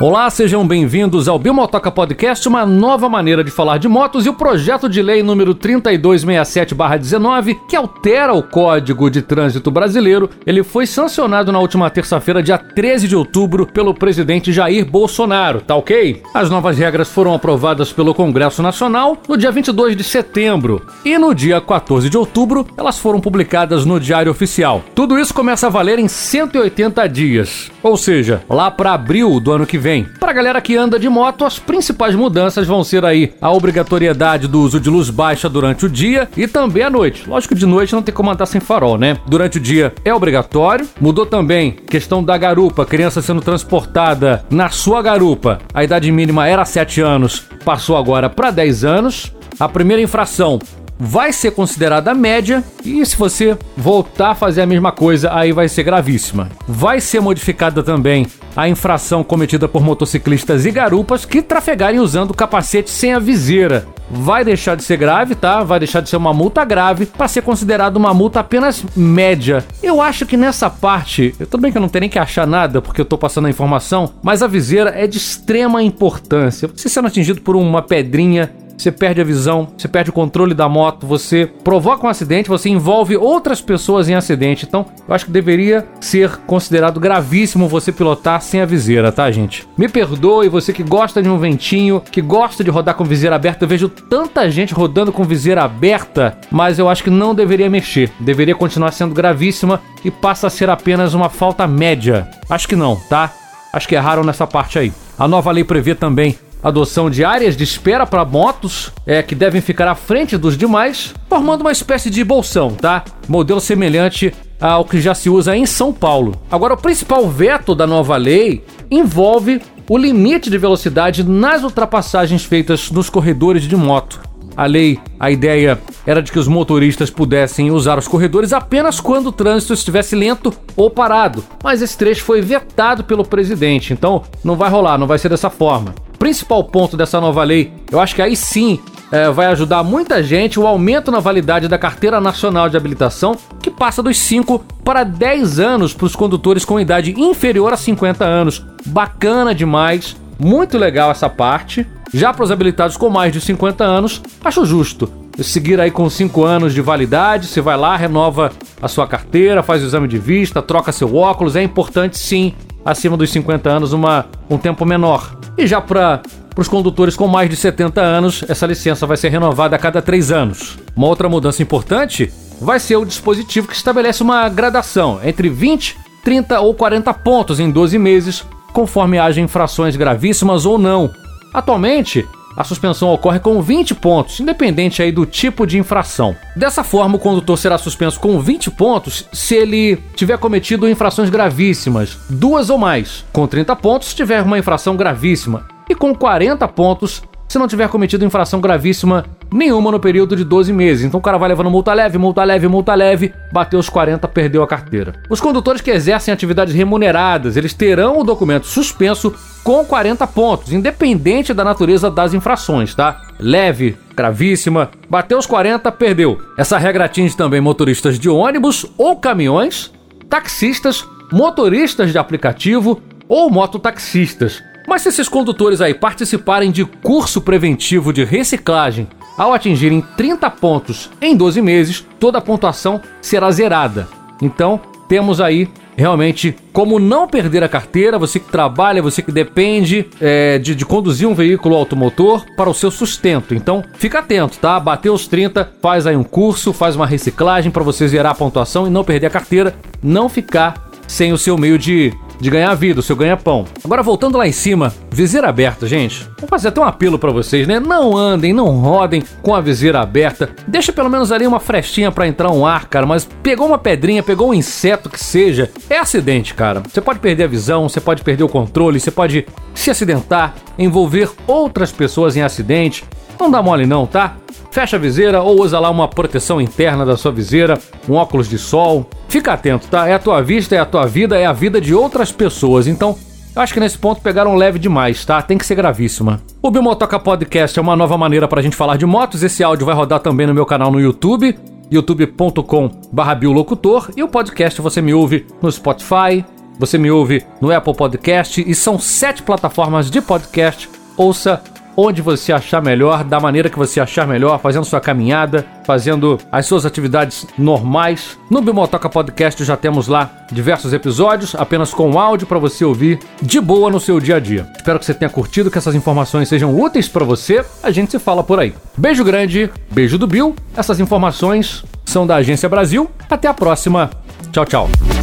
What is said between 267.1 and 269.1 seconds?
perder a visão, você pode perder o controle, você